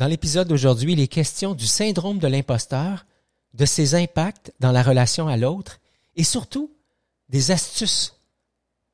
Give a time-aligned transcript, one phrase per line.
[0.00, 3.04] Dans l'épisode d'aujourd'hui, il est question du syndrome de l'imposteur,
[3.52, 5.78] de ses impacts dans la relation à l'autre
[6.16, 6.70] et surtout
[7.28, 8.16] des astuces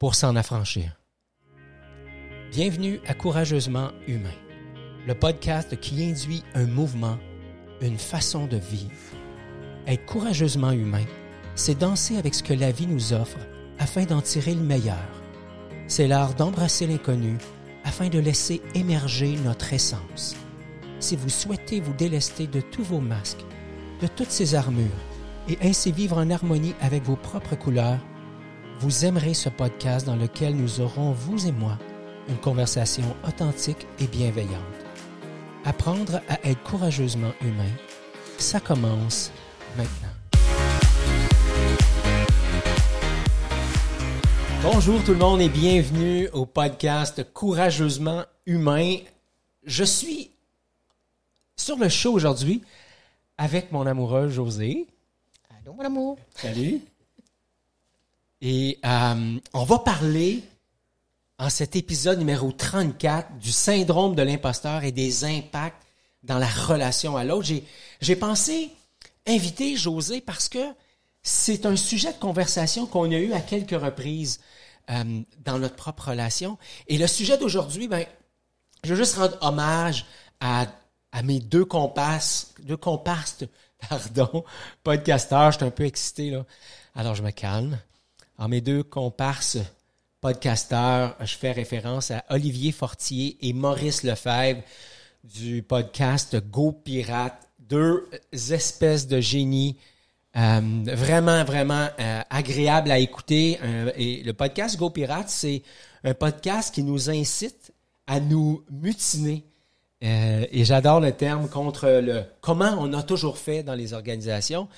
[0.00, 1.00] pour s'en affranchir.
[2.50, 4.34] Bienvenue à Courageusement Humain,
[5.06, 7.18] le podcast qui induit un mouvement,
[7.80, 8.90] une façon de vivre.
[9.86, 11.04] Être courageusement humain,
[11.54, 13.38] c'est danser avec ce que la vie nous offre
[13.78, 15.08] afin d'en tirer le meilleur.
[15.86, 17.38] C'est l'art d'embrasser l'inconnu
[17.84, 20.34] afin de laisser émerger notre essence.
[20.98, 23.44] Si vous souhaitez vous délester de tous vos masques,
[24.00, 24.86] de toutes ces armures,
[25.48, 27.98] et ainsi vivre en harmonie avec vos propres couleurs,
[28.80, 31.78] vous aimerez ce podcast dans lequel nous aurons, vous et moi,
[32.28, 34.52] une conversation authentique et bienveillante.
[35.64, 37.70] Apprendre à être courageusement humain,
[38.38, 39.30] ça commence
[39.76, 40.08] maintenant.
[44.62, 48.96] Bonjour tout le monde et bienvenue au podcast Courageusement humain.
[49.64, 50.35] Je suis
[51.56, 52.62] sur le show aujourd'hui
[53.38, 54.86] avec mon amoureux José.
[55.58, 56.18] Allô, mon amour.
[56.34, 56.80] Salut.
[58.42, 60.42] Et euh, on va parler
[61.38, 65.82] en cet épisode numéro 34 du syndrome de l'imposteur et des impacts
[66.22, 67.46] dans la relation à l'autre.
[67.46, 67.64] J'ai,
[68.00, 68.70] j'ai pensé
[69.26, 70.72] inviter José parce que
[71.22, 74.40] c'est un sujet de conversation qu'on a eu à quelques reprises
[74.90, 76.58] euh, dans notre propre relation.
[76.86, 78.06] Et le sujet d'aujourd'hui, ben,
[78.84, 80.06] je veux juste rendre hommage
[80.40, 80.66] à,
[81.16, 83.38] à mes deux comparses, deux comparses,
[83.88, 84.44] pardon,
[84.84, 85.50] podcasteurs.
[85.52, 86.44] Je suis un peu excité, là.
[86.94, 87.78] Alors, je me calme.
[88.36, 89.56] En mes deux comparses
[90.20, 94.60] podcasteurs, je fais référence à Olivier Fortier et Maurice Lefebvre
[95.24, 97.48] du podcast Go Pirate.
[97.60, 99.78] Deux espèces de génies
[100.36, 103.58] euh, vraiment, vraiment euh, agréable à écouter.
[103.62, 105.62] Euh, et le podcast Go Pirate, c'est
[106.04, 107.72] un podcast qui nous incite
[108.06, 109.46] à nous mutiner.
[110.00, 114.68] Et j'adore le terme contre le comment on a toujours fait dans les organisations.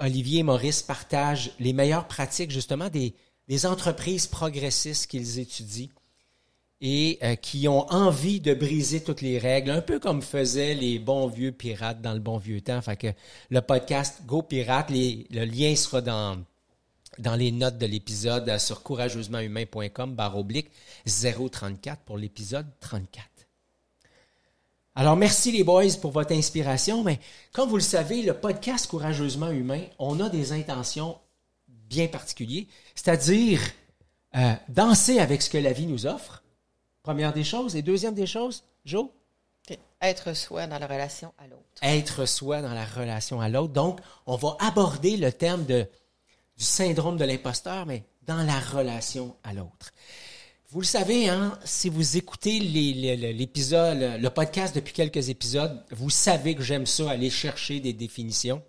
[0.00, 3.14] Olivier et Maurice partagent les meilleures pratiques justement des,
[3.66, 5.88] entreprises progressistes qu'ils étudient
[6.82, 10.98] et euh, qui ont envie de briser toutes les règles, un peu comme faisaient les
[10.98, 12.82] bons vieux pirates dans le bon vieux temps.
[12.82, 13.16] Fait
[13.50, 16.38] le podcast Go Pirate, le lien sera dans
[17.18, 20.70] dans les notes de l'épisode euh, sur courageusementhumain.com barre oblique
[21.06, 23.31] 034 pour l'épisode 34.
[24.94, 27.18] Alors merci les boys pour votre inspiration, mais
[27.52, 31.18] comme vous le savez, le podcast Courageusement Humain, on a des intentions
[31.68, 33.60] bien particulières, c'est-à-dire
[34.36, 36.42] euh, danser avec ce que la vie nous offre,
[37.02, 37.74] Première des choses.
[37.74, 39.08] Et deuxième des choses, Joe?
[40.00, 41.62] Être soi dans la relation à l'autre.
[41.82, 43.72] Être soi dans la relation à l'autre.
[43.72, 45.86] Donc, on va aborder le terme de,
[46.56, 49.92] du syndrome de l'imposteur, mais dans la relation à l'autre.
[50.72, 56.54] Vous le savez, hein, si vous écoutez l'épisode, le podcast depuis quelques épisodes, vous savez
[56.54, 58.62] que j'aime ça, aller chercher des définitions.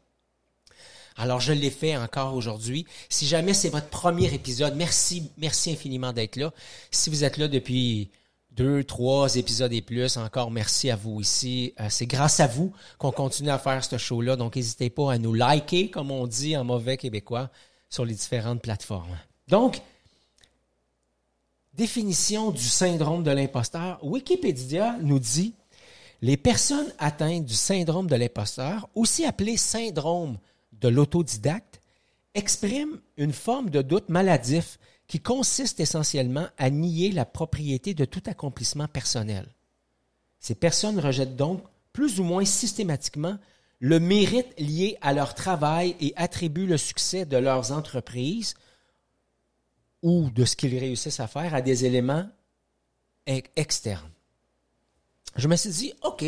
[1.16, 2.86] Alors, je l'ai fait encore aujourd'hui.
[3.08, 6.52] Si jamais c'est votre premier épisode, merci, merci infiniment d'être là.
[6.92, 8.12] Si vous êtes là depuis
[8.52, 10.18] deux, trois épisodes et plus.
[10.18, 11.74] Encore merci à vous ici.
[11.80, 14.36] Euh, c'est grâce à vous qu'on continue à faire ce show-là.
[14.36, 17.50] Donc, n'hésitez pas à nous liker, comme on dit en mauvais québécois,
[17.90, 19.18] sur les différentes plateformes.
[19.48, 19.82] Donc,
[21.74, 24.00] définition du syndrome de l'imposteur.
[24.04, 25.54] Wikipédia nous dit
[26.22, 30.38] les personnes atteintes du syndrome de l'imposteur, aussi appelé syndrome
[30.72, 31.82] de l'autodidacte,
[32.34, 38.24] expriment une forme de doute maladif qui consiste essentiellement à nier la propriété de tout
[38.26, 39.46] accomplissement personnel.
[40.40, 43.38] Ces personnes rejettent donc plus ou moins systématiquement
[43.80, 48.56] le mérite lié à leur travail et attribuent le succès de leurs entreprises
[50.04, 52.28] ou de ce qu'ils réussissent à faire à des éléments
[53.26, 54.12] externes.
[55.36, 56.24] Je me suis dit, OK,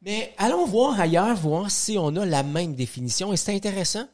[0.00, 3.32] mais allons voir ailleurs, voir si on a la même définition.
[3.32, 4.08] Et c'est intéressant.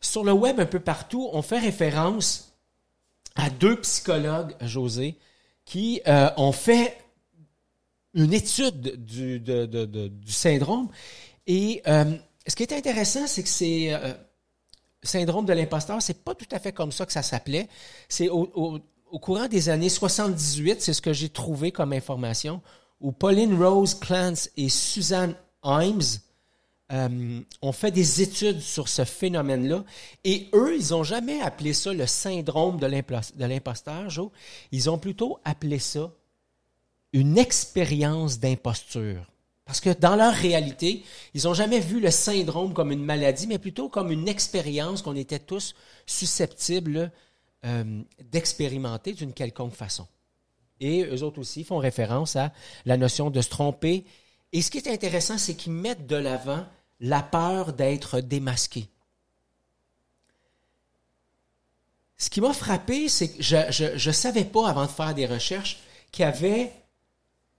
[0.00, 2.54] Sur le web, un peu partout, on fait référence
[3.34, 5.16] à deux psychologues, José,
[5.64, 6.96] qui euh, ont fait
[8.14, 10.88] une étude du, du syndrome.
[11.46, 12.16] Et euh,
[12.46, 14.14] ce qui est intéressant, c'est que c'est euh,
[15.02, 17.68] syndrome de l'imposteur, c'est pas tout à fait comme ça que ça s'appelait.
[18.08, 18.80] C'est au,
[19.20, 22.60] courant des années 78, c'est ce que j'ai trouvé comme information,
[23.00, 25.34] où Pauline Rose Clance et Suzanne
[25.64, 26.00] Himes
[26.92, 29.84] euh, ont fait des études sur ce phénomène-là.
[30.24, 34.30] Et eux, ils n'ont jamais appelé ça le syndrome de l'imposteur, Joe.
[34.70, 36.12] Ils ont plutôt appelé ça
[37.12, 39.26] une expérience d'imposture.
[39.66, 41.04] Parce que dans leur réalité,
[41.34, 45.16] ils n'ont jamais vu le syndrome comme une maladie, mais plutôt comme une expérience qu'on
[45.16, 45.74] était tous
[46.06, 47.10] susceptibles
[47.64, 50.06] euh, d'expérimenter d'une quelconque façon.
[50.78, 52.52] Et eux autres aussi font référence à
[52.84, 54.04] la notion de se tromper
[54.52, 56.64] Et ce qui est intéressant, c'est qu'ils mettent de l'avant
[57.00, 58.88] la peur d'être démasqué.
[62.18, 65.78] Ce qui m'a frappé, c'est que je ne savais pas avant de faire des recherches
[66.12, 66.72] qu'il y avait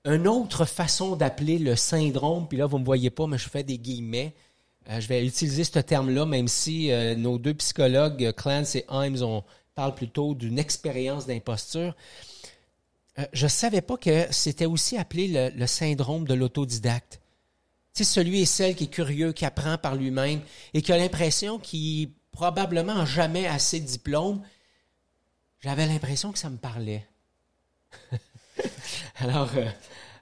[0.07, 3.49] une autre façon d'appeler le syndrome, puis là, vous ne me voyez pas, mais je
[3.49, 4.33] fais des guillemets.
[4.89, 9.21] Euh, je vais utiliser ce terme-là, même si euh, nos deux psychologues, Clance et Himes,
[9.21, 9.43] on
[9.75, 11.93] parle plutôt d'une expérience d'imposture.
[13.19, 17.19] Euh, je ne savais pas que c'était aussi appelé le, le syndrome de l'autodidacte.
[17.93, 20.39] C'est celui et celle qui est curieux, qui apprend par lui-même
[20.73, 24.41] et qui a l'impression qu'il probablement jamais assez de diplômes.
[25.59, 27.05] J'avais l'impression que ça me parlait.
[29.19, 29.69] alors, euh,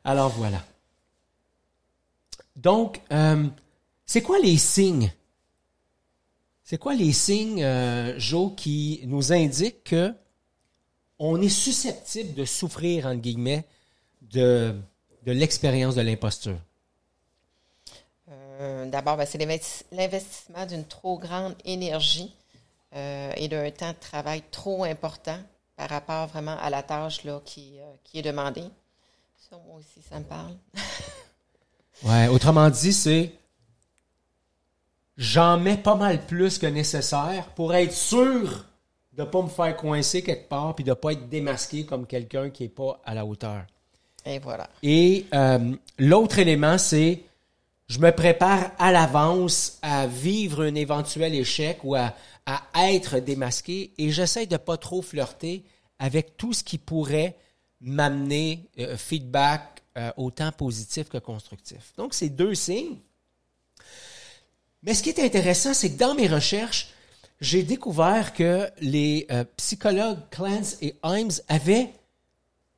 [0.03, 0.63] alors voilà.
[2.55, 3.47] Donc, euh,
[4.05, 5.11] c'est quoi les signes?
[6.63, 10.13] C'est quoi les signes, euh, Joe, qui nous indiquent que
[11.19, 13.65] on est susceptible de souffrir, entre guillemets,
[14.21, 14.75] de,
[15.25, 16.57] l'expérience de l'imposture?
[18.87, 19.37] D'abord, ben, c'est
[19.91, 22.33] l'investissement d'une trop grande énergie
[22.93, 25.39] et d'un temps de travail trop important
[25.75, 28.69] par rapport vraiment à la tâche là, qui, qui est demandée.
[29.47, 30.55] Ça, moi aussi, ça me parle.
[32.03, 33.31] ouais, autrement dit, c'est
[35.17, 38.65] j'en mets pas mal plus que nécessaire pour être sûr
[39.13, 42.07] de ne pas me faire coincer quelque part puis de ne pas être démasqué comme
[42.07, 43.65] quelqu'un qui n'est pas à la hauteur.
[44.25, 44.67] Et voilà.
[44.81, 45.27] Et
[45.99, 47.21] l'autre élément, c'est
[47.87, 52.15] je me prépare à l'avance à vivre un éventuel échec ou à,
[52.75, 55.63] être démasqué et j'essaie de pas trop flirter
[55.99, 57.35] avec tout ce qui pourrait
[57.85, 61.93] m'amener euh, feedback euh, autant positif que constructif.
[61.97, 62.97] Donc, c'est deux signes.
[64.83, 66.89] Mais ce qui est intéressant, c'est que dans mes recherches,
[67.39, 71.93] j'ai découvert que les euh, psychologues Clance et Himes avaient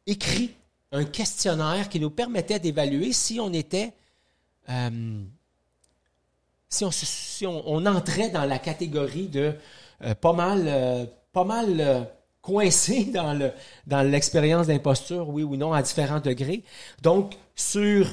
[0.05, 0.53] écrit
[0.91, 3.93] un questionnaire qui nous permettait d'évaluer si on était
[6.69, 9.55] si, on, entrait dans la catégorie de
[10.19, 12.09] pas mal, pas mal
[12.47, 13.51] coincé dans le
[13.85, 16.63] dans l'expérience d'imposture, oui ou non, à différents degrés.
[17.01, 18.07] Donc, sur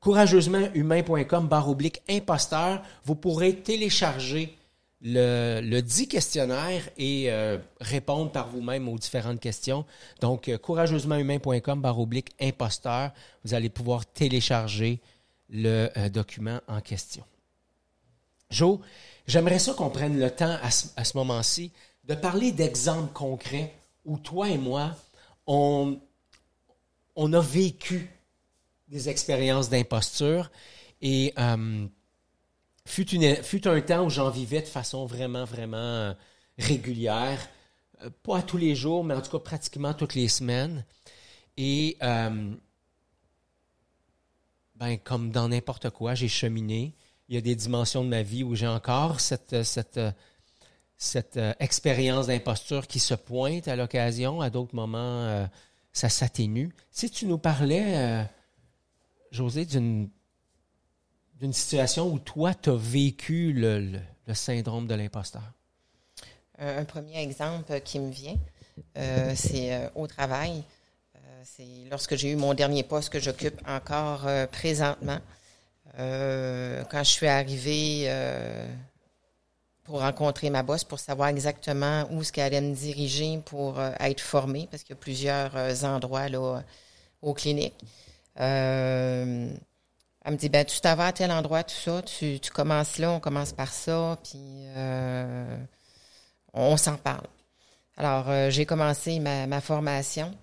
[0.00, 4.56] courageusementhumain.com barre oblique imposteur, vous pourrez télécharger
[5.04, 7.30] le, dit questionnaire et
[7.80, 9.84] répondre par vous-même aux différentes questions.
[10.20, 13.10] Donc, courageusementhumain.com barre oblique imposteur,
[13.44, 15.00] vous allez pouvoir télécharger
[15.52, 17.24] le euh, document en question.
[18.50, 18.78] Joe,
[19.26, 21.70] j'aimerais ça qu'on prenne le temps à ce, moment-ci
[22.04, 24.96] de parler d'exemples concrets où toi et moi,
[25.46, 26.00] on,
[27.14, 28.10] on a vécu
[28.88, 30.50] des expériences d'imposture
[31.00, 31.86] et euh,
[32.86, 36.14] fut, une, fut, un temps où j'en vivais de façon vraiment, vraiment euh,
[36.58, 37.48] régulière.
[38.24, 40.84] Pas tous les jours, mais en tout cas pratiquement toutes les semaines.
[41.56, 41.96] Et
[44.82, 46.96] ben, comme dans n'importe quoi, j'ai cheminé.
[47.28, 50.00] Il y a des dimensions de ma vie où j'ai encore cette, cette,
[51.02, 54.40] cette euh, expérience d'imposture qui se pointe à l'occasion.
[54.40, 55.46] À d'autres moments, euh,
[55.92, 56.72] ça s'atténue.
[56.92, 58.22] Si tu nous parlais, euh,
[59.32, 60.08] José, d'une
[61.50, 63.98] situation où toi, tu as vécu le,
[64.32, 65.42] syndrome de l'imposteur?
[66.58, 68.36] Un premier exemple qui me vient,
[69.34, 70.62] c'est au travail
[71.44, 75.18] c'est lorsque j'ai eu mon dernier poste que j'occupe encore présentement.
[75.96, 78.08] Quand je suis arrivée
[79.92, 84.22] pour rencontrer ma boss, pour savoir exactement où ce qu'elle allait me diriger pour être
[84.22, 86.62] formée, parce qu'il y a plusieurs endroits là,
[87.20, 87.78] aux cliniques.
[88.36, 89.52] elle
[90.26, 93.10] me dit, ben, tu t'en vas à tel endroit, tout ça, tu, tu commences là,
[93.10, 94.64] on commence par ça, puis
[96.54, 97.26] on s'en parle.
[97.98, 100.34] Alors, j'ai commencé ma, ma formation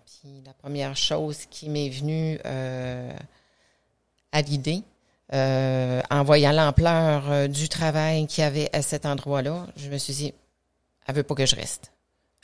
[0.45, 3.11] la première chose qui m'est venue euh,
[4.31, 4.83] à l'idée,
[5.33, 9.97] euh, en voyant l'ampleur euh, du travail qu'il y avait à cet endroit-là, je me
[9.97, 10.33] suis dit,
[11.07, 11.91] elle veut pas que je reste.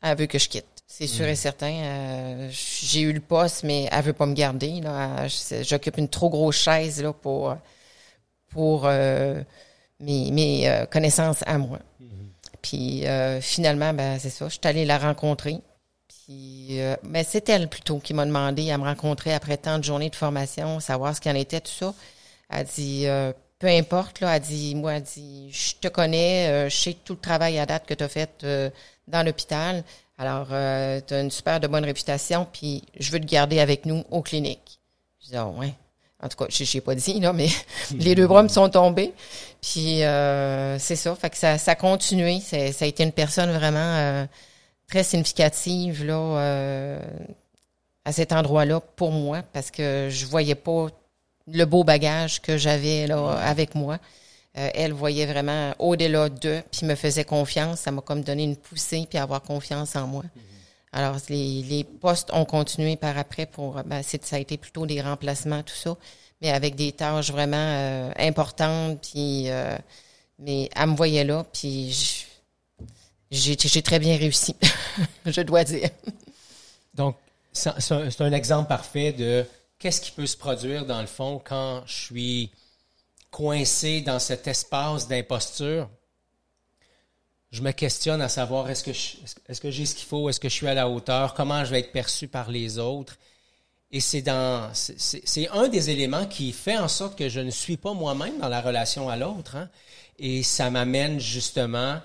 [0.02, 0.66] Elle veut que je quitte.
[0.88, 1.36] C'est sûr et mm.
[1.36, 2.50] certain.
[2.50, 4.82] j'ai eu le poste, mais elle veut pas me garder.
[5.64, 7.56] J'occupe une trop grosse chaise là, pour,
[8.50, 8.88] pour
[10.00, 11.80] mes, connaissances à moi.
[12.02, 12.60] Mm-hmm.
[12.62, 13.04] Puis
[13.42, 14.48] finalement, ben, c'est ça.
[14.48, 15.60] Je suis allée la rencontrer.
[16.30, 20.10] Euh, mais c'est elle plutôt qui m'a demandé à me rencontrer après tant de journées
[20.10, 21.94] de formation, savoir ce qu'il en était, tout ça.
[22.50, 26.70] Elle dit, euh, peu importe, là, elle dit, moi, elle dit, je te connais, euh,
[26.70, 28.46] je sais tout le travail à date que tu as fait
[29.08, 29.84] dans l'hôpital.
[30.18, 34.04] Alors, tu as une super de bonne réputation, puis je veux te garder avec nous
[34.12, 34.80] aux cliniques.
[35.24, 35.74] Je dis, oh, ouais.
[36.24, 37.50] En tout cas, je n'ai pas dit, là, mais
[37.92, 39.14] les deux bras me sont tombés.
[39.62, 40.00] Puis,
[40.80, 41.16] c'est ça.
[41.16, 42.40] Fait que ça, ça a continué.
[42.40, 44.26] Ça a été une personne vraiment
[44.88, 47.00] très significative là, euh,
[48.04, 50.88] à cet endroit-là pour moi parce que je voyais pas
[51.48, 54.00] le beau bagage que j'avais là avec moi.
[54.58, 57.82] Euh, elle voyait vraiment au-delà d'eux, puis me faisait confiance.
[57.82, 60.24] Ça m'a comme donné une poussée, puis avoir confiance en moi.
[60.94, 65.02] Alors, les, les postes ont continué par après pour, ben, ça a été plutôt des
[65.02, 65.98] remplacements, tout ça,
[66.42, 69.78] mais avec des tâches vraiment euh, importantes, puis, euh,
[70.40, 72.26] mais elle me voyait là, puis
[73.30, 74.56] j'ai très bien réussi,
[75.26, 75.90] je dois dire.
[76.94, 77.18] Donc,
[77.52, 79.46] c'est un exemple parfait de
[79.86, 82.52] qu'est-ce qui peut se produire dans le fond quand je suis
[83.30, 85.88] coincé dans cet espace d'imposture,
[87.52, 88.94] je me questionne à savoir est-ce que
[89.70, 91.92] j'ai ce qu'il faut, est-ce que je suis à la hauteur, comment je vais être
[91.92, 93.20] perçu par les autres?
[93.92, 97.78] Et c'est dans c'est un des éléments qui fait en sorte que je ne suis
[97.78, 99.56] pas moi-même dans la relation à l'autre.
[99.56, 99.70] Hein.
[100.18, 102.02] Et ça m'amène justement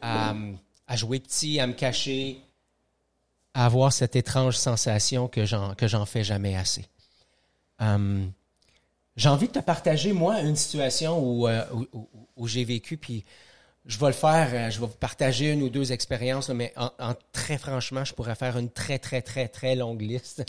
[0.00, 0.34] à,
[0.88, 2.40] à, jouer petit, à me cacher,
[3.54, 6.84] à avoir cette étrange sensation que j'en que j'en fais jamais assez.
[7.82, 8.32] Hum,
[9.16, 13.24] j'ai envie de te partager, moi, une situation euh, où, où, j'ai vécu, puis
[13.84, 17.14] je vais le faire, euh, je vais vous partager une ou deux expériences, mais en,
[17.32, 20.44] très franchement, je pourrais faire une très, très, très, très longue liste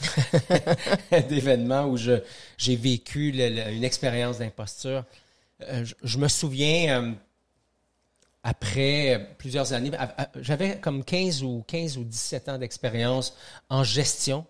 [1.29, 5.03] d'événements où j'ai vécu une expérience d'imposture.
[5.63, 7.15] Euh, je, me souviens,
[8.43, 9.91] après plusieurs années,
[10.35, 13.35] j'avais comme 15 ou 15 ou 17 ans d'expérience
[13.69, 14.45] en gestion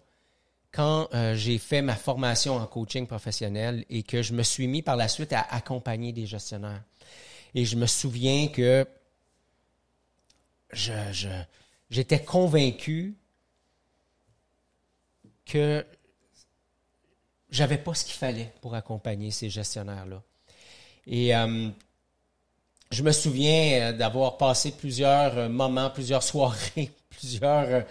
[0.74, 4.82] quand euh, j'ai fait ma formation en coaching professionnel et que je me suis mis
[4.82, 6.82] par la suite à accompagner des gestionnaires.
[7.54, 8.86] Et je me souviens que
[10.72, 10.92] je,
[11.92, 13.16] j'étais convaincu
[15.46, 15.86] que
[17.52, 20.24] j'avais pas ce qu'il fallait pour accompagner ces gestionnaires-là.
[21.06, 21.70] Et euh,
[22.90, 27.86] je me souviens euh, d'avoir passé plusieurs moments, plusieurs soirées, plusieurs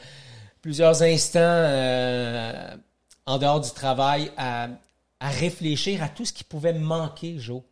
[0.62, 2.76] plusieurs instants euh,
[3.26, 4.68] en dehors du travail à,
[5.20, 7.62] réfléchir à tout ce qui pouvait me manquer, Joe,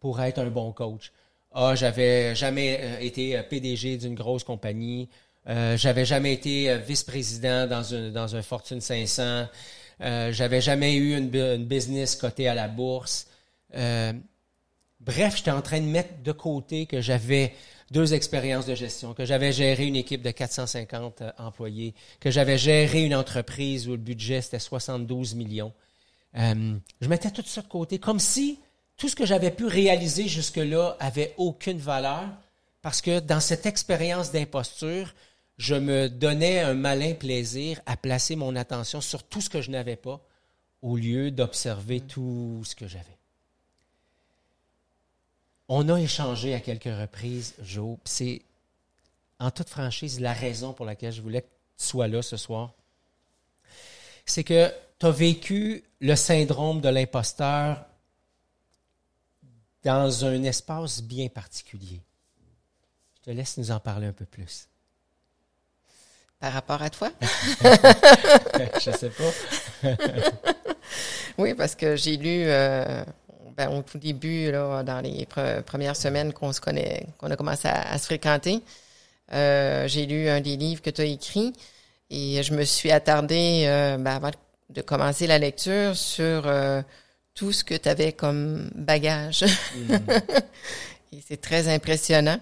[0.00, 1.12] pour être un bon coach.
[1.52, 5.08] Ah, j'avais jamais euh, été euh, PDG d'une grosse compagnie.
[5.44, 9.48] J'avais jamais été vice-président dans, une, dans un Fortune 500.
[10.00, 13.26] Euh, j'avais jamais eu une, business cotée à la bourse.
[13.72, 17.54] bref, j'étais en train de mettre de côté que j'avais
[17.92, 22.56] deux expériences de gestion, que j'avais géré une équipe de 450 euh, employés, que j'avais
[22.58, 25.72] géré une entreprise où le budget c'était 72 millions.
[26.36, 28.58] Euh, je mettais tout ça de côté, comme si
[28.96, 32.28] tout ce que j'avais pu réaliser jusque-là avait aucune valeur,
[32.80, 35.14] parce que dans cette expérience d'imposture,
[35.58, 39.70] je me donnais un malin plaisir à placer mon attention sur tout ce que je
[39.70, 40.20] n'avais pas,
[40.80, 43.18] au lieu d'observer tout ce que j'avais.
[45.74, 47.96] On a échangé à quelques reprises, Joe.
[48.04, 48.42] C'est,
[49.38, 51.46] en toute franchise, la raison pour laquelle je voulais que
[51.78, 52.74] tu sois là ce soir.
[54.26, 57.86] C'est que tu as vécu le syndrome de l'imposteur
[59.82, 62.02] dans un espace bien particulier.
[63.16, 64.68] Je te laisse nous en parler un peu plus.
[66.38, 67.10] Par rapport à toi?
[67.22, 69.96] je ne sais pas.
[71.38, 73.02] oui, parce que j'ai lu euh,
[73.56, 75.26] ben, au tout début, là, dans les
[75.66, 78.62] premières semaines qu'on se connaît, qu'on a commencé à, se fréquenter,
[79.32, 81.52] euh, j'ai lu un des livres que tu as écrit
[82.10, 84.30] et je me suis attardée euh, ben, avant
[84.70, 86.82] de commencer la lecture sur euh,
[87.34, 89.44] tout ce que tu avais comme bagage.
[89.76, 90.22] Mm-hmm.
[91.12, 92.38] et c'est très impressionnant.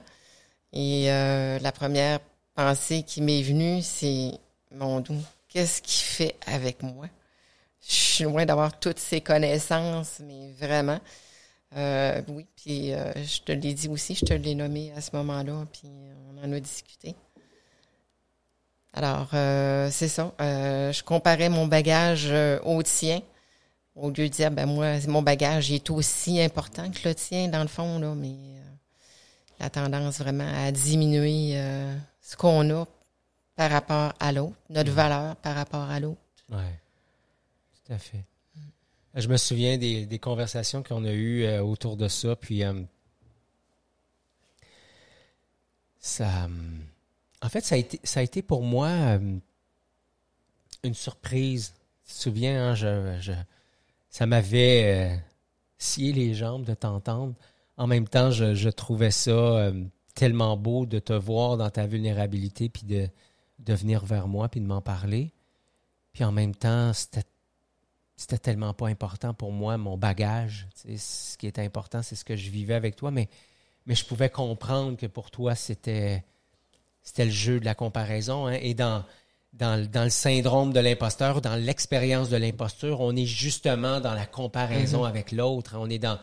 [0.73, 2.21] Et la première
[2.55, 4.31] pensée qui m'est venue, c'est
[4.73, 7.07] mon doux, qu'est-ce qu'il fait avec moi?
[8.21, 11.01] Suis loin d'avoir toutes ces connaissances, mais vraiment.
[11.77, 15.15] Euh, oui, puis euh, je te l'ai dit aussi, je te l'ai nommé à ce
[15.17, 15.89] moment-là, puis
[16.29, 17.15] on en a discuté.
[18.93, 20.33] Alors, euh, c'est ça.
[20.39, 22.33] je comparais mon bagage
[22.65, 23.23] au tien,
[23.95, 27.63] au lieu de dire, ben moi, mon bagage est aussi important que le tien, dans
[27.63, 28.37] le fond, là, mais
[29.61, 31.55] la tendance vraiment à diminuer
[32.21, 32.85] ce qu'on a
[33.55, 34.95] par rapport à l'autre, notre mmh.
[34.95, 36.21] valeur par rapport à l'autre.
[36.51, 36.81] Ouais
[37.99, 38.25] fait.
[39.15, 42.81] Je me souviens des, conversations qu'on a eues euh, autour de ça, puis euh,
[45.99, 46.49] ça.
[47.43, 49.39] en fait, ça a été, ça a été pour moi euh,
[50.85, 51.75] une surprise.
[52.07, 53.33] Tu te souviens, hein, je,
[54.11, 55.21] ça m'avait
[55.79, 57.35] scié les jambes de t'entendre.
[57.77, 59.73] En même temps, je, trouvais ça
[60.15, 63.09] tellement beau de te voir dans ta vulnérabilité, puis de,
[63.59, 65.33] de venir vers moi, puis de m'en parler.
[66.13, 67.25] Puis en même temps, c'était
[68.21, 70.69] c'était tellement pas important pour moi, mon bagage.
[70.75, 73.31] ce qui était important, c'est ce que je vivais avec toi, mais,
[73.87, 76.23] mais je pouvais comprendre que pour toi, c'était,
[77.03, 78.47] c'était le jeu de la comparaison.
[78.47, 78.59] Hein.
[78.61, 79.05] Et dans,
[79.55, 84.27] dans, dans le syndrome de l'imposteur, dans l'expérience de l'imposture, on est justement dans la
[84.27, 85.77] comparaison avec l'autre.
[85.79, 86.19] On est dans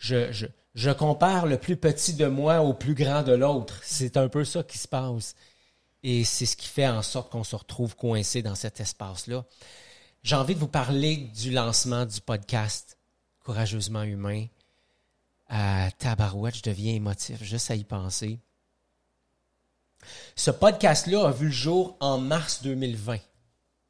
[0.00, 3.78] je, je, je compare le plus petit de moi au plus grand de l'autre.
[3.84, 5.36] C'est un peu ça qui se passe.
[6.02, 9.44] Et c'est ce qui fait en sorte qu'on se retrouve coincé dans cet espace-là.
[10.26, 12.98] J'ai envie de vous parler du lancement du podcast
[13.44, 14.46] Courageusement Humain.
[15.48, 18.40] À Tabarouette, je deviens émotif juste à y penser.
[20.34, 23.18] Ce podcast-là a vu le jour en mars 2020.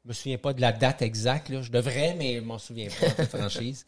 [0.03, 1.63] Je me souviens pas de la date exacte, là.
[1.63, 3.87] je devrais, mais je m'en souviens pas, de franchise.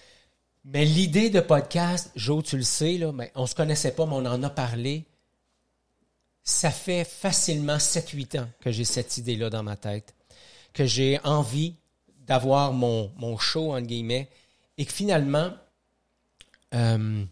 [0.64, 4.14] Mais l'idée de podcast, Joe, tu le sais, là, mais on se connaissait pas, mais
[4.14, 5.06] on en a parlé.
[6.44, 10.14] Ça fait facilement 7-8 ans que j'ai cette idée-là dans ma tête,
[10.72, 11.76] que j'ai envie
[12.26, 14.28] d'avoir mon, mon show, entre guillemets,
[14.78, 15.52] et que finalement,
[16.74, 17.24] euh,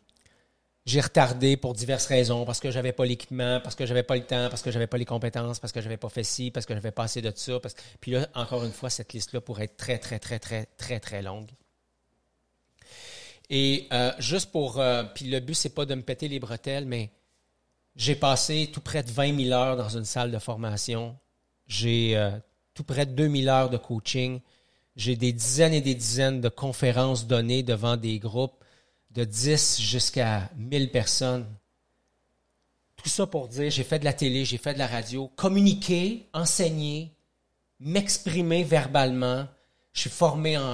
[0.87, 4.25] j'ai retardé pour diverses raisons, parce que j'avais pas l'équipement, parce que j'avais pas le
[4.25, 6.75] temps, parce que j'avais pas les compétences, parce que j'avais pas fait ci, parce que
[6.75, 7.61] j'avais pas assez de ça.
[8.01, 11.23] Puis là, encore une fois, cette liste-là pourrait être très, très, très, très, très, très
[11.23, 11.51] longue.
[13.51, 14.81] Et euh, juste pour...
[14.81, 17.11] Euh, puis le but, c'est pas de me péter les bretelles, mais
[17.97, 21.17] j'ai passé tout près de 20 000 heures dans une salle de formation.
[21.67, 22.17] J'ai
[22.79, 24.41] tout près de 2 000 heures de coaching.
[24.95, 28.63] J'ai des dizaines et des dizaines de conférences données devant des groupes
[29.11, 31.45] de 10 jusqu'à 1000 personnes.
[32.95, 36.29] Tout ça pour dire, j'ai fait de la télé, j'ai fait de la radio, communiquer,
[36.33, 37.11] enseigner,
[37.81, 39.49] m'exprimer verbalement.
[39.93, 40.69] Je suis formé en,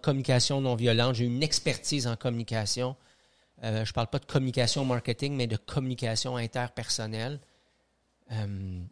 [0.00, 2.94] communication non violente, j'ai une expertise en communication.
[3.64, 7.40] Euh, je ne parle pas de communication marketing, mais de communication interpersonnelle.
[8.30, 8.84] Euh,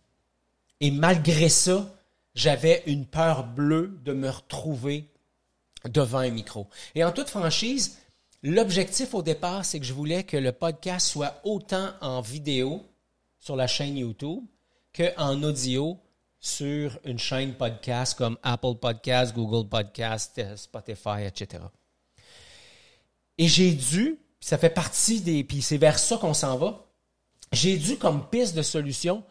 [0.80, 1.94] et malgré ça,
[2.34, 5.08] j'avais une peur bleue de me retrouver
[5.88, 6.68] devant un micro.
[6.94, 7.98] Et en toute franchise,
[8.42, 12.82] l'objectif au départ, c'est que je voulais que le podcast soit autant en vidéo
[13.38, 14.44] sur la chaîne YouTube
[14.94, 15.98] qu'en audio
[16.40, 21.62] sur une chaîne podcast comme Apple Podcast, Google Podcast, euh, Spotify, etc.
[23.36, 26.86] Et j'ai dû, ça fait partie des, puis c'est vers ça qu'on s'en va,
[27.52, 29.22] j'ai dû comme piste de solution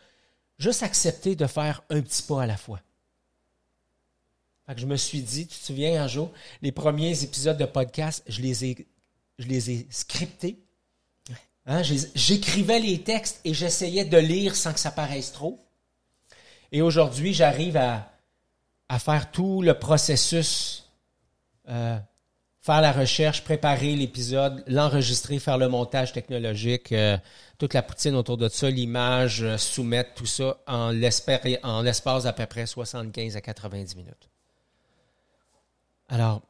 [0.60, 2.80] juste accepter de faire un petit pas à la fois
[4.78, 8.42] je me suis dit, tu te souviens un jour, les premiers épisodes de podcast, je
[8.42, 8.88] les ai,
[9.40, 10.60] je les ai scriptés.
[11.66, 15.60] Hein, j'écrivais les textes et j'essayais de lire sans que ça paraisse trop.
[16.72, 18.12] Et aujourd'hui, j'arrive à,
[18.88, 20.90] à, faire tout le processus,
[21.68, 21.98] euh,
[22.70, 27.18] faire la recherche, préparer l'épisode, l'enregistrer, faire le montage technologique, euh,
[27.58, 32.46] toute la poutine autour de ça, l'image, euh, soumettre tout ça en l'espace d'à peu
[32.46, 34.30] près 75 à 90 minutes.
[36.10, 36.44] Alors,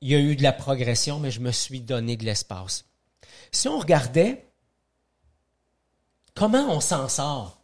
[0.00, 2.86] il y a eu de la progression, mais je me suis donné de l'espace.
[3.52, 4.46] Si on regardait
[6.34, 7.60] comment on s'en sort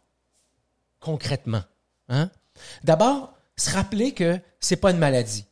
[0.99, 1.63] concrètement,
[2.09, 2.29] hein?
[2.83, 5.45] d'abord, se rappeler que ce n'est pas une maladie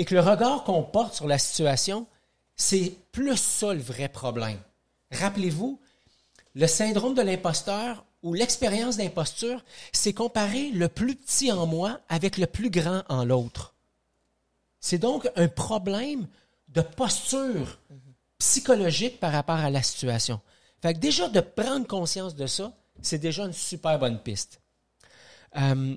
[0.00, 2.06] et que le regard qu'on porte sur la situation,
[2.56, 4.58] c'est plus ça le vrai problème.
[5.10, 5.78] Rappelez-vous,
[6.54, 12.38] le syndrome de l'imposteur ou l'expérience d'imposture, c'est comparer le plus petit en moi avec
[12.38, 13.74] le plus grand en l'autre.
[14.80, 16.26] C'est donc un problème
[16.68, 17.78] de posture
[18.38, 20.40] psychologique par rapport à la situation.
[20.80, 24.62] Fait que déjà de prendre conscience de ça, c'est déjà une super bonne piste.
[25.58, 25.94] Euh,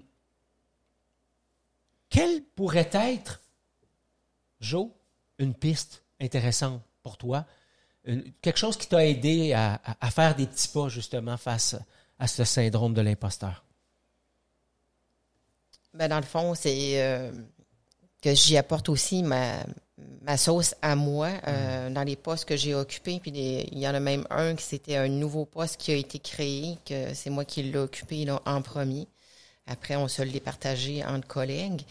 [2.56, 3.43] pourrait être,
[4.64, 4.88] Joe,
[5.40, 7.46] une piste intéressante pour toi?
[8.42, 9.80] quelque chose qui t'a aidé à,
[10.12, 11.76] faire des petits pas justement face
[12.20, 13.64] à ce syndrome de l'imposteur?
[15.94, 17.32] Ben dans le fond, c'est euh,
[18.22, 19.64] que j'y apporte aussi ma,
[20.22, 21.94] ma sauce à moi euh, mm.
[21.94, 23.20] dans les postes que j'ai occupés.
[23.22, 26.20] Puis il y en a même un qui c'était un nouveau poste qui a été
[26.20, 29.08] créé, que c'est moi qui l'ai occupé en premier.
[29.66, 31.84] Après, on se l'est partagé entre collègues.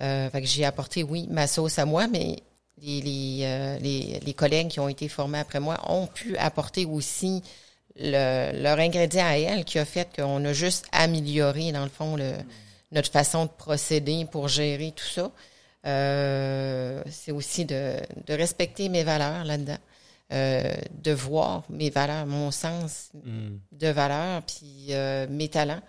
[0.00, 2.36] Euh, fait que j'ai apporté, oui, ma sauce à moi, mais
[2.80, 6.84] les, les, euh, les, les, collègues qui ont été formés après moi ont pu apporter
[6.84, 7.42] aussi
[7.96, 12.14] le, leur ingrédient à elles qui a fait qu'on a juste amélioré, dans le fond,
[12.14, 12.32] le,
[12.92, 15.32] notre façon de procéder pour gérer tout ça.
[15.86, 17.94] Euh, c'est aussi de,
[18.26, 19.78] de, respecter mes valeurs là-dedans,
[20.32, 23.56] euh, de voir mes valeurs, mon sens mm.
[23.72, 24.92] de valeurs, puis
[25.28, 25.82] mes talents.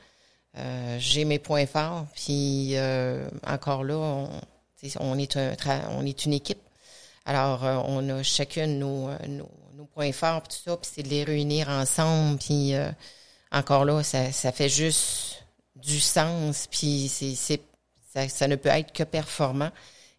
[0.57, 2.75] Euh, j'ai mes points forts, puis
[3.45, 4.29] encore là, on,
[4.99, 5.55] on, est un
[5.91, 6.59] on est une équipe.
[7.25, 11.09] Alors, on a chacune nos, nos, nos points forts, puis tout ça, puis c'est de
[11.09, 12.73] les réunir ensemble, puis
[13.51, 15.43] encore là, ça, ça fait juste
[15.75, 17.59] du sens, puis c'est
[18.13, 19.71] ça, ça, ne peut être que performant.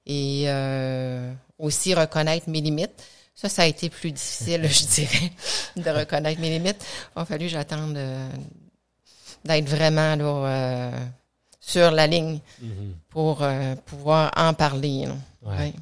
[0.07, 3.05] Et euh, aussi reconnaître mes limites.
[3.35, 5.33] Ça, ça a été plus difficile, je dirais,
[5.77, 6.85] de reconnaître mes limites.
[7.17, 8.31] Il a fallu j'attende euh,
[9.45, 11.07] d'être vraiment là, euh,
[11.61, 12.41] sur la ligne
[13.09, 15.07] pour euh, pouvoir en parler.
[15.43, 15.57] Ouais.
[15.59, 15.73] Ouais.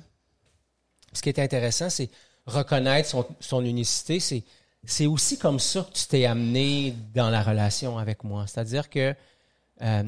[1.12, 2.11] Ce qui est intéressant, c'est
[2.47, 4.21] reconnaître son, son unicité.
[4.21, 4.42] C'est,
[4.85, 8.47] c'est aussi comme ça que tu t'es amené dans la relation avec moi.
[8.47, 9.14] C'est-à-dire que
[9.83, 10.03] euh,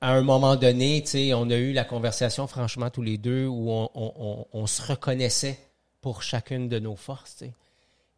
[0.00, 1.04] à un moment donné,
[1.34, 4.82] on a eu la conversation, franchement, tous les deux, où on, on- on- on se
[4.82, 5.58] reconnaissait
[6.00, 7.44] pour chacune de nos forces.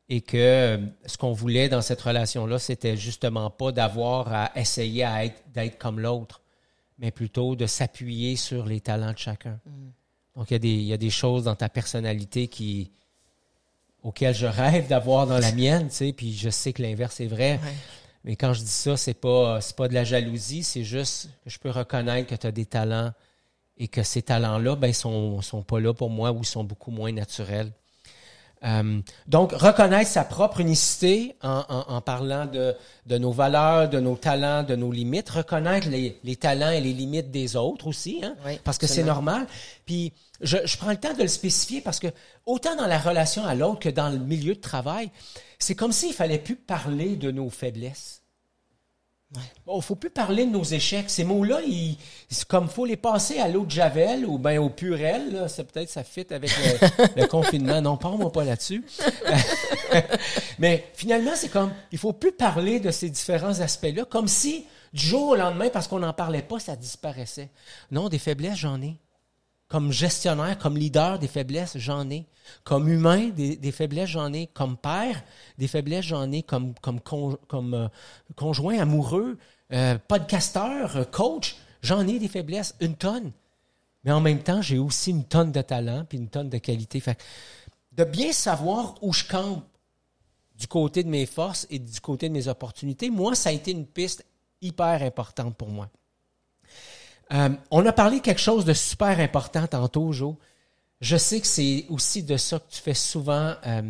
[0.08, 5.04] Et que euh, ce qu'on voulait dans cette relation-là, c'était justement pas d'avoir à essayer
[5.04, 6.40] à être, d'être comme l'autre,
[6.98, 9.60] mais plutôt de s'appuyer sur les talents de chacun.
[10.34, 12.90] Donc, il y, a des, il y a des choses dans ta personnalité qui,
[14.02, 17.26] auxquelles je rêve d'avoir dans la mienne, tu sais, puis je sais que l'inverse est
[17.26, 17.60] vrai.
[17.62, 17.74] Ouais.
[18.24, 21.50] Mais quand je dis ça, c'est pas c'est pas de la jalousie, c'est juste que
[21.50, 23.12] je peux reconnaître que tu as des talents
[23.78, 26.90] et que ces talents-là, ben, sont, sont pas là pour moi ou ils sont beaucoup
[26.90, 27.72] moins naturels.
[28.64, 32.74] Euh, donc, reconnaître sa propre unicité en, en- en parlant de,
[33.06, 35.30] de nos valeurs, de nos talents, de nos limites.
[35.30, 39.02] Reconnaître les, les talents et les limites des autres aussi, hein, Oui, parce que c'est
[39.04, 39.46] normal.
[39.86, 42.08] Puis, je, je prends le temps de le spécifier parce que
[42.46, 45.10] autant dans la relation à l'autre que dans le milieu de travail,
[45.58, 48.17] c'est comme s'il fallait plus parler de nos faiblesses.
[49.34, 49.42] Ouais.
[49.66, 51.10] Bon, faut plus parler de nos échecs.
[51.10, 51.98] Ces mots-là, ils,
[52.30, 55.32] c'est comme faut les passer à l'eau de Javel ou bien au Purel.
[55.32, 55.48] Là.
[55.48, 57.82] C'est peut-être ça fit avec le, le confinement.
[57.82, 58.84] Non, parle-moi pas là-dessus.
[60.58, 65.04] Mais finalement, c'est comme il faut plus parler de ces différents aspects-là, comme si du
[65.06, 67.50] jour au lendemain, parce qu'on n'en parlait pas, ça disparaissait.
[67.90, 68.96] Non, des faiblesses, j'en ai.
[69.68, 72.26] Comme gestionnaire, comme leader, des faiblesses, j'en ai.
[72.64, 74.46] Comme humain, des, faiblesses, j'en ai.
[74.46, 75.22] Comme père,
[75.58, 76.42] des faiblesses, j'en ai.
[76.42, 77.88] Comme, comme, comme euh,
[78.34, 79.38] conjoint amoureux,
[79.72, 83.32] euh, podcasteur, euh, coach, j'en ai des faiblesses, une tonne.
[84.04, 87.02] Mais en même temps, j'ai aussi une tonne de talent puis une tonne de qualité.
[87.92, 89.64] De bien savoir où je campe
[90.58, 93.70] du côté de mes forces et du côté de mes opportunités, moi, ça a été
[93.70, 94.24] une piste
[94.62, 95.90] hyper importante pour moi.
[97.32, 100.34] Euh, on a parlé quelque chose de super important tantôt, Joe.
[101.00, 103.54] Je sais que c'est aussi de ça que tu fais souvent.
[103.66, 103.82] euh,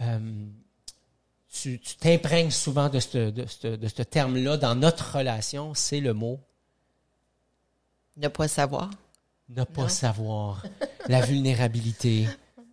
[0.00, 0.46] euh,
[1.52, 6.12] tu t'imprègnes souvent de ce de ce- de ce terme-là dans notre relation, c'est le
[6.12, 6.38] mot
[8.18, 8.90] Ne pas savoir.
[9.48, 9.88] ne pas Non.
[9.88, 10.64] savoir,
[11.08, 12.26] la vulnérabilité,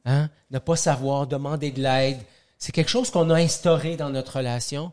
[0.05, 0.29] hein?
[0.51, 2.19] ne pas savoir, demander de l'aide.
[2.57, 4.91] C'est quelque chose qu'on a instauré dans notre relation.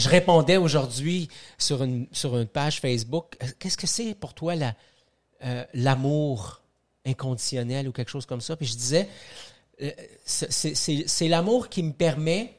[0.00, 2.06] Je répondais aujourd'hui sur une,
[2.50, 4.54] page Facebook, euh, qu'est-ce que c'est pour toi
[5.44, 6.62] euh, l'amour
[7.04, 8.56] inconditionnel ou quelque chose comme ça?
[8.56, 9.08] Puis je disais,
[9.82, 9.90] euh,
[10.24, 12.54] c'est, l'amour qui me permet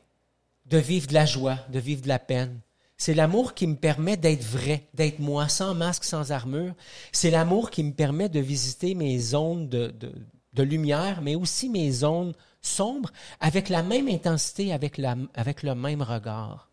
[0.67, 2.59] de vivre de la joie, de vivre de la peine.
[2.95, 6.75] C'est l'amour qui me permet d'être vrai, d'être moi, sans masque, sans armure.
[7.11, 10.13] C'est l'amour qui me permet de visiter mes zones de,
[10.61, 16.70] lumière, mais aussi mes zones sombres, avec la même intensité, avec le même regard.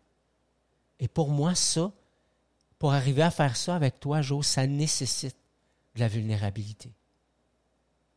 [0.99, 1.91] Et pour moi, ça,
[2.77, 5.35] pour arriver à faire ça avec toi, Jo, ça nécessite
[5.95, 6.91] de la vulnérabilité.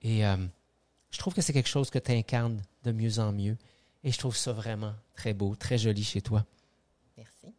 [0.03, 0.37] Et euh,
[1.11, 3.57] je trouve que c'est quelque chose que tu incarnes de mieux en mieux.
[4.05, 6.45] Et je trouve ça vraiment très beau, très joli chez toi.
[7.16, 7.55] Merci.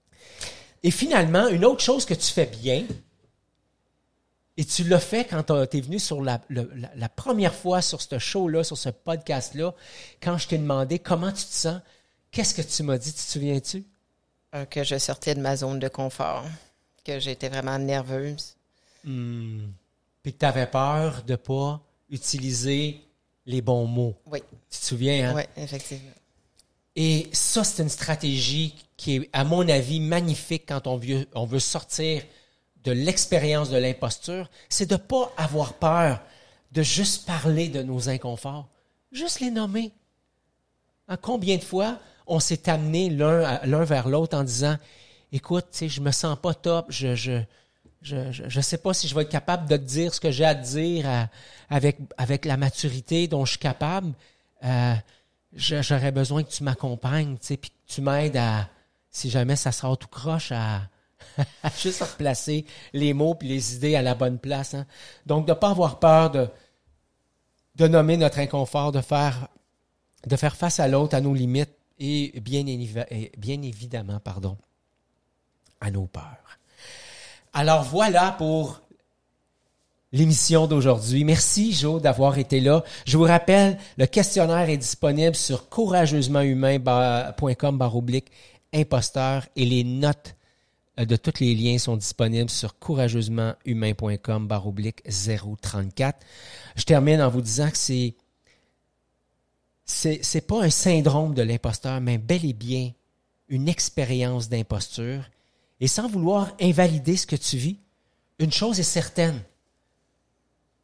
[0.83, 2.85] Et finalement, une autre chose que tu fais bien,
[4.55, 8.19] et tu l'as fait quand tu es venu sur la, la première fois sur ce
[8.19, 9.73] show-là, sur ce podcast-là,
[10.21, 11.81] quand je t'ai demandé comment tu te sens,
[12.31, 13.83] qu'est-ce que tu m'as dit, tu te souviens-tu?
[14.69, 16.45] Que je sortais de ma zone de confort,
[17.03, 18.55] que j'étais vraiment nerveuse.
[19.03, 19.71] Hmm.
[20.21, 23.01] Puis que tu avais peur de ne pas utiliser
[23.45, 24.15] les bons mots.
[24.27, 24.39] Oui,
[24.69, 25.33] Tu te souviens, hein?
[25.35, 26.11] oui, effectivement.
[26.95, 31.45] Et ça, c'est une stratégie qui est, à mon avis, magnifique quand on veut, on
[31.45, 32.21] veut sortir
[32.83, 34.49] de l'expérience de l'imposture.
[34.69, 36.21] C'est de ne pas avoir peur
[36.71, 38.67] de juste parler de nos inconforts.
[39.11, 39.91] Juste les nommer.
[41.07, 44.77] Hein, combien de fois on s'est amené l'un vers l'autre en disant
[45.31, 47.41] Écoute, tu sais, je me sens pas top, je je,
[48.03, 50.45] je, je, sais pas si je vais être capable de te dire ce que j'ai
[50.45, 51.07] à te dire
[51.69, 54.13] avec, avec la maturité dont je suis capable.
[54.63, 54.93] Euh,
[55.55, 58.69] j'aurais besoin que tu m'accompagnes, tu sais, puis que tu m'aides à,
[59.09, 60.81] si jamais ça sort tout croche, à,
[61.63, 64.73] à juste replacer les mots puis les idées à la bonne place.
[64.73, 64.85] hein.
[65.25, 66.49] Donc, de ne pas avoir peur de,
[67.75, 69.47] de nommer notre inconfort, de faire,
[70.27, 74.57] de faire face à l'autre, à nos limites et bien, évidemment, pardon,
[75.79, 76.57] à nos peurs.
[77.53, 78.81] Alors voilà pour
[80.11, 81.23] l'émission d'aujourd'hui.
[81.23, 82.83] Merci, Jo, d'avoir été là.
[83.05, 88.31] Je vous rappelle, le questionnaire est disponible sur courageusementhumain.com oblique
[88.73, 90.35] imposteur et les notes
[90.99, 96.19] euh, de tous les liens sont disponibles sur courageusementhumain.com oblique 034.
[96.75, 98.15] Je termine en vous disant que c'est
[100.21, 102.91] c'est pas un syndrome de l'imposteur, mais bel et bien
[103.49, 105.29] une expérience d'imposture
[105.79, 107.77] et sans vouloir invalider ce que tu vis,
[108.39, 109.41] une chose est certaine.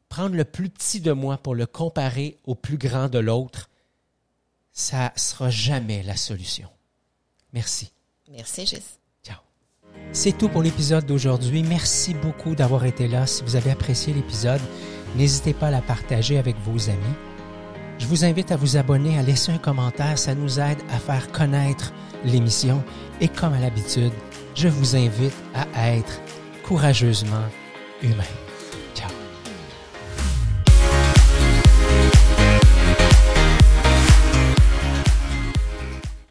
[0.09, 3.69] Prendre le plus petit de moi pour le comparer au plus grand de l'autre,
[4.71, 6.69] ça sera jamais la solution.
[7.53, 7.91] Merci.
[8.29, 8.83] Merci, Gis.
[9.23, 9.37] Ciao.
[10.11, 11.63] C'est tout pour l'épisode d'aujourd'hui.
[11.63, 13.25] Merci beaucoup d'avoir été là.
[13.27, 14.61] Si vous avez apprécié l'épisode,
[15.15, 17.28] n'hésitez pas à la partager avec vos amis.
[17.99, 20.17] Je vous invite à vous abonner, à laisser un commentaire.
[20.17, 22.81] Ça nous aide à faire connaître l'émission.
[23.21, 24.13] Et comme à l'habitude,
[24.55, 26.21] je vous invite à être
[26.63, 27.45] courageusement
[28.01, 28.48] humain.